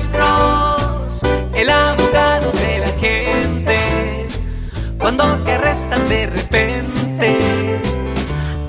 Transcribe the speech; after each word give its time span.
Alex 0.00 0.08
Cross, 0.16 1.22
el 1.54 1.68
abogado 1.68 2.50
de 2.52 2.78
la 2.78 2.88
gente. 2.98 4.26
Cuando 4.98 5.24
te 5.44 5.52
arrestan 5.52 6.08
de 6.08 6.26
repente, 6.26 7.38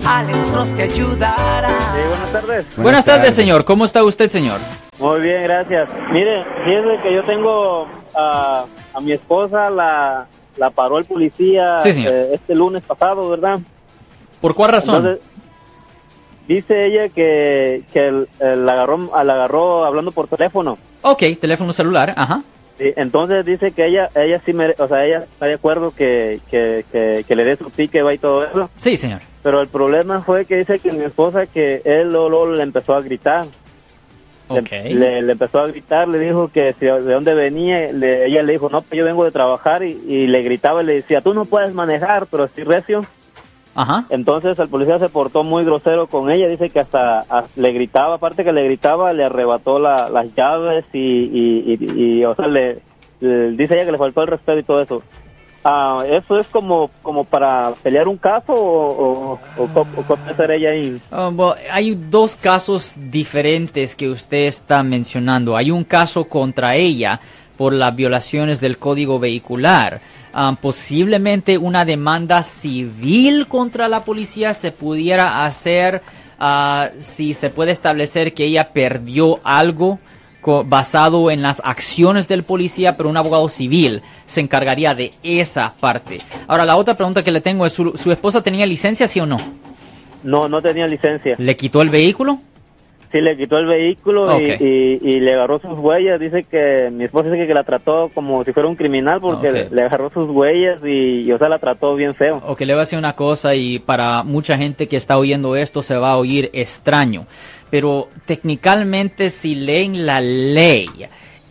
Alex 0.06 0.52
Cross 0.52 0.74
te 0.76 0.84
ayudará. 0.84 1.70
Sí, 1.70 2.02
buenas 2.10 2.32
tardes. 2.34 2.66
Buenas, 2.76 3.06
tardes, 3.06 3.34
señor. 3.34 3.64
¿Cómo 3.64 3.86
está 3.86 4.04
usted, 4.04 4.30
señor? 4.30 4.60
Muy 5.00 5.22
bien, 5.22 5.44
gracias. 5.44 5.90
Mire, 6.12 6.44
fíjese 6.66 7.02
que 7.02 7.16
yo 7.16 7.24
tengo 7.24 7.88
a, 8.14 8.66
a 8.94 9.00
mi 9.00 9.14
esposa, 9.14 9.70
la, 9.70 10.28
la 10.58 10.70
paró 10.72 10.98
el 10.98 11.06
policía 11.06 11.80
Sí, 11.80 11.94
señor. 11.94 12.12
eh, 12.12 12.30
este 12.34 12.56
lunes 12.56 12.84
pasado, 12.84 13.30
¿verdad? 13.30 13.60
¿Por 14.42 14.54
cuál 14.54 14.72
razón? 14.74 14.98
Entonces, 14.98 15.24
dice 16.50 16.88
ella 16.88 17.08
que, 17.08 17.84
que 17.94 18.06
el- 18.06 18.28
el 18.42 18.66
la 18.66 18.74
agarró, 18.74 18.98
la 19.24 19.34
agarró 19.34 19.86
hablando 19.86 20.12
por 20.12 20.28
teléfono. 20.28 20.78
Ok, 21.02 21.24
teléfono 21.40 21.74
celular, 21.74 22.14
ajá. 22.16 22.42
Sí, 22.78 22.92
entonces 22.96 23.46
dice 23.46 23.72
que 23.74 23.86
ella 23.86 24.10
ella 24.16 24.42
sí 24.46 24.54
mere- 24.54 24.76
o 24.80 24.88
sea, 24.88 25.06
ella 25.06 25.20
está 25.20 25.46
de 25.46 25.54
acuerdo 25.54 25.92
que, 25.92 26.40
que, 26.50 26.84
que, 26.92 27.24
que 27.28 27.36
le 27.36 27.44
dé 27.44 27.56
su 27.58 27.70
ticket 27.70 28.04
va 28.06 28.14
y 28.14 28.18
todo 28.18 28.44
eso. 28.44 28.70
Sí, 28.76 28.98
señor. 28.98 29.22
Pero 29.44 29.62
el 29.62 29.68
problema 29.68 30.22
fue 30.24 30.46
que 30.46 30.58
dice 30.58 30.80
que 30.80 30.92
mi 30.92 31.04
esposa 31.04 31.46
que 31.46 31.82
él 31.86 32.10
luego 32.12 32.48
le 32.48 32.64
empezó 32.64 32.96
a 32.96 33.02
gritar. 33.02 33.46
Le- 34.50 34.60
Ok. 34.60 34.72
Le, 34.90 35.22
le 35.22 35.32
empezó 35.32 35.60
a 35.60 35.68
gritar, 35.68 36.08
le 36.10 36.20
dijo 36.20 36.50
que 36.50 36.74
si, 36.80 36.86
de 36.86 37.00
dónde 37.00 37.34
venía, 37.34 37.92
le- 37.94 38.26
ella 38.26 38.44
le 38.44 38.54
dijo, 38.54 38.68
no, 38.70 38.82
pues 38.82 38.98
yo 38.98 39.06
vengo 39.06 39.24
de 39.26 39.32
trabajar 39.32 39.84
y, 39.84 39.92
y 40.08 40.28
le 40.28 40.42
gritaba 40.42 40.82
y 40.82 40.86
le 40.88 40.94
decía, 40.96 41.22
tú 41.22 41.34
no 41.34 41.46
puedes 41.46 41.74
manejar, 41.74 42.28
pero 42.28 42.46
estoy 42.46 42.64
recio. 42.66 43.06
Ajá. 43.74 44.06
Entonces 44.10 44.60
el 44.60 44.68
policía 44.68 45.00
se 45.00 45.10
portó 45.10 45.44
muy 45.44 45.64
grosero 45.64 46.08
con 46.08 46.30
ella, 46.32 46.48
dice 46.48 46.70
que 46.70 46.80
hasta, 46.82 47.20
hasta 47.20 47.48
le 47.56 47.72
gritaba, 47.72 48.16
aparte 48.16 48.44
que 48.44 48.52
le 48.52 48.66
gritaba, 48.66 49.14
le 49.14 49.24
arrebató 49.24 49.80
la- 49.80 50.10
las 50.10 50.34
llaves 50.36 50.86
y, 50.94 51.00
y, 51.00 51.78
y- 51.80 52.02
y, 52.20 52.26
o 52.26 52.36
sea, 52.36 52.48
le, 52.48 52.80
le- 53.22 53.52
dice 53.52 53.76
ella 53.76 53.86
que 53.86 53.92
le 53.94 53.98
faltó 53.98 54.22
el 54.22 54.28
respeto 54.28 54.60
y 54.60 54.64
todo 54.64 54.82
eso. 54.82 55.02
Ah, 55.64 56.04
¿Eso 56.10 56.40
es 56.40 56.48
como, 56.48 56.90
como 57.04 57.24
para 57.24 57.72
pelear 57.84 58.08
un 58.08 58.18
caso 58.18 58.52
o, 58.52 59.34
o, 59.56 59.64
o, 59.64 59.68
cómo 60.04 60.18
ella 60.50 60.72
ahí? 60.72 61.00
Ah, 61.12 61.32
hay 61.72 61.94
dos 61.96 62.36
casos 62.36 62.96
diferentes 63.12 63.96
que 63.96 64.10
usted 64.10 64.46
está 64.46 64.82
mencionando. 64.82 65.56
Hay 65.56 65.70
un 65.70 65.84
caso 65.84 66.24
contra 66.26 66.76
ella 66.76 67.20
por 67.62 67.74
las 67.74 67.96
violaciones 67.96 68.60
del 68.60 68.80
código 68.80 69.20
vehicular. 69.20 70.02
Ah, 70.34 70.58
posiblemente 70.60 71.60
una 71.60 71.86
demanda 71.86 72.42
civil 72.42 73.46
contra 73.46 73.88
la 73.88 74.04
policía 74.04 74.56
se 74.56 74.72
pudiera 74.72 75.46
hacer 75.46 76.02
ah, 76.40 76.90
si 76.98 77.36
se 77.36 77.52
puede 77.52 77.70
establecer 77.70 78.34
que 78.34 78.46
ella 78.46 78.70
perdió 78.74 79.42
algo 79.44 80.00
basado 80.66 81.30
en 81.30 81.44
las 81.44 81.62
acciones 81.64 82.28
del 82.28 82.42
policía, 82.42 82.98
pero 82.98 83.10
un 83.10 83.18
abogado 83.18 83.48
civil 83.48 84.02
se 84.26 84.42
encargaría 84.42 84.96
de 84.96 85.14
esa 85.22 85.72
parte. 85.80 86.20
Ahora, 86.48 86.66
la 86.66 86.78
otra 86.78 86.98
pregunta 86.98 87.22
que 87.22 87.32
le 87.32 87.42
tengo 87.42 87.68
es, 87.68 87.74
¿su, 87.74 87.96
su 87.96 88.12
esposa 88.12 88.42
tenía 88.42 88.66
licencia, 88.66 89.08
sí 89.08 89.20
o 89.20 89.28
no? 89.28 89.38
No, 90.24 90.50
no 90.50 90.64
tenía 90.64 90.88
licencia. 90.88 91.36
¿Le 91.38 91.56
quitó 91.56 91.84
el 91.84 91.90
vehículo? 91.90 92.40
Sí, 93.12 93.20
le 93.20 93.36
quitó 93.36 93.58
el 93.58 93.66
vehículo 93.66 94.40
y- 94.40 94.46
y, 94.64 95.00
y 95.02 95.20
le 95.20 95.34
agarró 95.34 95.60
sus 95.60 95.78
huellas. 95.78 96.18
Dice 96.20 96.44
que 96.46 96.90
mi 96.94 97.04
esposa 97.04 97.30
dice 97.30 97.46
que 97.46 97.54
la 97.54 97.64
trató 97.66 98.10
como 98.14 98.44
si 98.46 98.54
fuera 98.54 98.70
un 98.70 98.76
criminal 98.78 99.20
porque 99.20 99.52
le, 99.52 99.70
le 99.70 99.82
agarró 99.82 100.10
sus 100.12 100.30
huellas 100.30 100.82
y, 100.86 101.22
y, 101.22 101.32
o 101.34 101.38
sea, 101.38 101.50
la 101.50 101.60
trató 101.60 101.94
bien 101.96 102.14
feo. 102.14 102.42
Ok, 102.48 102.62
le 102.62 102.68
voy 102.68 102.76
a 102.76 102.80
decir 102.80 102.98
una 102.98 103.16
cosa 103.16 103.54
y 103.54 103.80
para 103.80 104.24
mucha 104.24 104.58
gente 104.58 104.88
que 104.88 104.96
está 104.96 105.18
oyendo 105.18 105.56
esto 105.58 105.84
se 105.84 105.98
va 105.98 106.12
a 106.12 106.18
oír 106.18 106.50
extraño, 106.54 107.26
pero 107.70 108.08
técnicamente 108.26 109.30
si 109.30 109.56
leen 109.56 110.06
la 110.06 110.22
ley, 110.22 110.88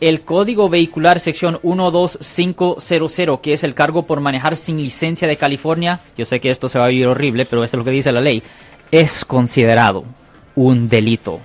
el 0.01 0.23
Código 0.23 0.71
Vehicular 0.71 1.21
sección 1.21 1.59
12500, 1.63 3.41
que 3.41 3.53
es 3.53 3.65
el 3.65 3.75
cargo 3.75 4.07
por 4.07 4.21
manejar 4.21 4.57
sin 4.57 4.79
licencia 4.79 5.29
de 5.29 5.37
California, 5.37 6.01
yo 6.17 6.25
sé 6.25 6.41
que 6.41 6.49
esto 6.51 6.69
se 6.69 6.79
va 6.79 6.87
a 6.87 6.89
oír 6.89 7.07
horrible, 7.07 7.45
pero 7.45 7.63
esto 7.65 7.77
es 7.77 7.79
lo 7.79 7.85
que 7.85 7.91
dice 7.91 8.13
la 8.13 8.21
ley, 8.21 8.43
es 8.91 9.25
considerado 9.25 10.05
un 10.57 10.89
delito 10.89 11.41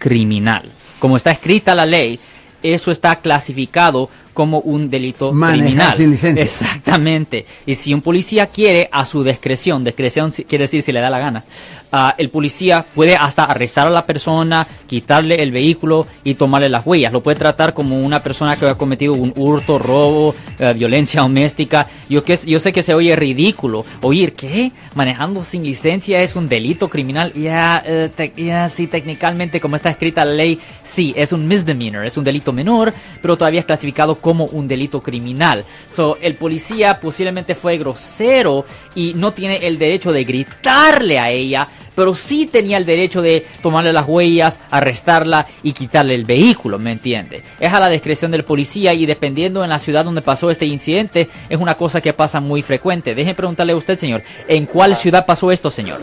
criminal. 0.00 0.64
Como 0.98 1.16
está 1.16 1.30
escrita 1.30 1.76
la 1.76 1.86
ley, 1.86 2.18
eso 2.64 2.90
está 2.90 3.14
clasificado 3.16 4.10
como 4.40 4.60
un 4.60 4.88
delito 4.88 5.32
Manejar 5.34 5.60
criminal. 5.66 5.92
sin 5.98 6.10
licencia. 6.12 6.42
Exactamente. 6.42 7.44
Y 7.66 7.74
si 7.74 7.92
un 7.92 8.00
policía 8.00 8.46
quiere, 8.46 8.88
a 8.90 9.04
su 9.04 9.22
discreción, 9.22 9.84
discreción 9.84 10.30
quiere 10.48 10.64
decir 10.64 10.82
si 10.82 10.92
le 10.92 11.00
da 11.00 11.10
la 11.10 11.18
gana, 11.18 11.44
ah, 11.92 12.14
el 12.16 12.30
policía 12.30 12.86
puede 12.94 13.16
hasta 13.16 13.44
arrestar 13.44 13.86
a 13.86 13.90
la 13.90 14.06
persona, 14.06 14.66
quitarle 14.86 15.42
el 15.42 15.52
vehículo 15.52 16.06
y 16.24 16.34
tomarle 16.36 16.70
las 16.70 16.86
huellas. 16.86 17.12
Lo 17.12 17.22
puede 17.22 17.36
tratar 17.38 17.74
como 17.74 18.00
una 18.00 18.22
persona 18.22 18.56
que 18.56 18.66
ha 18.66 18.76
cometido 18.76 19.12
un 19.12 19.34
hurto, 19.36 19.78
robo, 19.78 20.34
eh, 20.58 20.72
violencia 20.72 21.20
doméstica. 21.20 21.86
Yo, 22.08 22.24
que, 22.24 22.38
yo 22.46 22.60
sé 22.60 22.72
que 22.72 22.82
se 22.82 22.94
oye 22.94 23.14
ridículo 23.16 23.84
oír 24.00 24.32
que 24.32 24.72
manejando 24.94 25.42
sin 25.42 25.64
licencia 25.64 26.22
es 26.22 26.34
un 26.34 26.48
delito 26.48 26.88
criminal. 26.88 27.32
Ya, 27.34 27.82
eh, 27.84 28.10
tec- 28.16 28.36
ya, 28.42 28.70
sí, 28.70 28.86
técnicamente, 28.86 29.60
como 29.60 29.76
está 29.76 29.90
escrita 29.90 30.24
la 30.24 30.32
ley, 30.32 30.58
sí, 30.82 31.12
es 31.14 31.32
un 31.34 31.46
misdemeanor, 31.46 32.06
es 32.06 32.16
un 32.16 32.24
delito 32.24 32.52
menor, 32.54 32.94
pero 33.20 33.36
todavía 33.36 33.60
es 33.60 33.66
clasificado 33.66 34.14
como 34.14 34.29
un 34.30 34.68
delito 34.68 35.02
criminal. 35.02 35.64
So, 35.88 36.16
el 36.20 36.34
policía 36.34 37.00
posiblemente 37.00 37.54
fue 37.54 37.78
grosero 37.78 38.64
y 38.94 39.14
no 39.14 39.32
tiene 39.32 39.56
el 39.66 39.78
derecho 39.78 40.12
de 40.12 40.24
gritarle 40.24 41.18
a 41.18 41.30
ella, 41.30 41.68
pero 41.94 42.14
sí 42.14 42.46
tenía 42.46 42.76
el 42.76 42.86
derecho 42.86 43.20
de 43.22 43.44
tomarle 43.62 43.92
las 43.92 44.06
huellas, 44.08 44.60
arrestarla 44.70 45.46
y 45.62 45.72
quitarle 45.72 46.14
el 46.14 46.24
vehículo, 46.24 46.78
¿me 46.78 46.92
entiende? 46.92 47.42
Es 47.58 47.72
a 47.72 47.80
la 47.80 47.88
discreción 47.88 48.30
del 48.30 48.44
policía 48.44 48.94
y 48.94 49.06
dependiendo 49.06 49.64
en 49.64 49.70
la 49.70 49.78
ciudad 49.78 50.04
donde 50.04 50.22
pasó 50.22 50.50
este 50.50 50.66
incidente, 50.66 51.28
es 51.48 51.60
una 51.60 51.74
cosa 51.76 52.00
que 52.00 52.12
pasa 52.12 52.40
muy 52.40 52.62
frecuente. 52.62 53.14
Déjeme 53.14 53.34
preguntarle 53.34 53.72
a 53.72 53.76
usted, 53.76 53.98
señor, 53.98 54.22
¿en 54.48 54.66
cuál 54.66 54.96
ciudad 54.96 55.26
pasó 55.26 55.50
esto, 55.52 55.70
señor? 55.70 56.00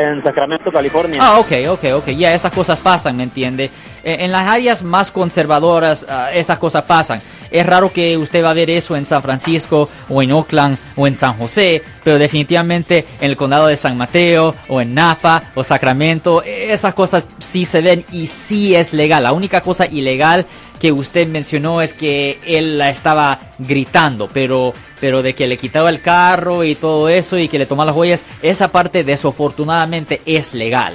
En 0.00 0.22
Sacramento, 0.22 0.70
California. 0.70 1.18
Ah, 1.20 1.38
ok, 1.38 1.52
ok, 1.70 1.84
ok. 1.96 2.08
Ya 2.10 2.32
esas 2.34 2.52
cosas 2.52 2.78
pasan, 2.78 3.16
¿me 3.16 3.22
entiende? 3.24 3.70
Eh, 4.04 4.18
En 4.20 4.30
las 4.30 4.46
áreas 4.46 4.82
más 4.82 5.10
conservadoras, 5.10 6.06
ah, 6.08 6.28
esas 6.32 6.58
cosas 6.58 6.84
pasan. 6.84 7.20
Es 7.50 7.66
raro 7.66 7.92
que 7.92 8.16
usted 8.16 8.44
va 8.44 8.50
a 8.50 8.54
ver 8.54 8.70
eso 8.70 8.96
en 8.96 9.06
San 9.06 9.22
Francisco 9.22 9.88
o 10.08 10.22
en 10.22 10.32
Oakland 10.32 10.78
o 10.96 11.06
en 11.06 11.14
San 11.14 11.34
José, 11.34 11.82
pero 12.04 12.18
definitivamente 12.18 13.04
en 13.20 13.30
el 13.30 13.36
condado 13.36 13.66
de 13.66 13.76
San 13.76 13.96
Mateo 13.96 14.54
o 14.68 14.80
en 14.80 14.94
Napa 14.94 15.50
o 15.54 15.64
Sacramento, 15.64 16.42
eh, 16.42 16.72
esas 16.72 16.94
cosas 16.94 17.28
sí 17.38 17.64
se 17.64 17.80
ven 17.80 18.04
y 18.12 18.26
sí 18.26 18.74
es 18.74 18.92
legal. 18.92 19.22
La 19.22 19.32
única 19.32 19.60
cosa 19.60 19.86
ilegal 19.86 20.46
que 20.78 20.92
usted 20.92 21.26
mencionó 21.28 21.82
es 21.82 21.92
que 21.92 22.38
él 22.46 22.78
la 22.78 22.90
estaba 22.90 23.38
gritando, 23.58 24.28
pero, 24.32 24.72
pero 25.00 25.22
de 25.22 25.34
que 25.34 25.46
le 25.46 25.56
quitaba 25.56 25.90
el 25.90 26.00
carro 26.00 26.64
y 26.64 26.74
todo 26.74 27.08
eso 27.08 27.38
y 27.38 27.48
que 27.48 27.58
le 27.58 27.66
tomaba 27.66 27.86
las 27.86 27.96
huellas, 27.96 28.24
esa 28.42 28.68
parte 28.68 29.04
desafortunadamente 29.04 30.22
es 30.24 30.54
legal. 30.54 30.94